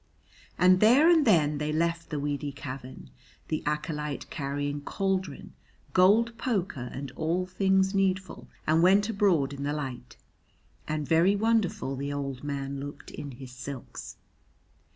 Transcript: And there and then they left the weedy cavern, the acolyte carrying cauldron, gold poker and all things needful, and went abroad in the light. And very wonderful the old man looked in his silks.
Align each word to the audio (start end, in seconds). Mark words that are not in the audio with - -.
And 0.57 0.79
there 0.79 1.07
and 1.11 1.27
then 1.27 1.59
they 1.59 1.71
left 1.71 2.09
the 2.09 2.19
weedy 2.19 2.51
cavern, 2.51 3.11
the 3.49 3.61
acolyte 3.67 4.27
carrying 4.31 4.81
cauldron, 4.81 5.53
gold 5.93 6.35
poker 6.39 6.89
and 6.91 7.11
all 7.11 7.45
things 7.45 7.93
needful, 7.93 8.47
and 8.65 8.81
went 8.81 9.09
abroad 9.09 9.53
in 9.53 9.61
the 9.61 9.73
light. 9.73 10.17
And 10.87 11.07
very 11.07 11.35
wonderful 11.35 11.95
the 11.95 12.11
old 12.11 12.43
man 12.43 12.79
looked 12.79 13.11
in 13.11 13.29
his 13.33 13.51
silks. 13.51 14.17